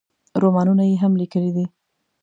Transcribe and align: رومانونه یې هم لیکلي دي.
رومانونه 0.41 0.83
یې 0.89 0.95
هم 1.03 1.11
لیکلي 1.21 1.51
دي. 1.55 1.65